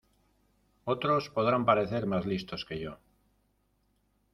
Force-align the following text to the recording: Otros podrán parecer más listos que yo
Otros 0.85 1.29
podrán 1.29 1.63
parecer 1.63 2.07
más 2.07 2.25
listos 2.25 2.65
que 2.65 2.79
yo 2.79 2.97